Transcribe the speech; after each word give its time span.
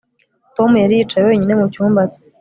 Tom 0.55 0.71
yari 0.83 0.93
yicaye 0.99 1.23
wenyine 1.29 1.53
mu 1.59 1.65
cyumba 1.73 2.01
cye 2.11 2.19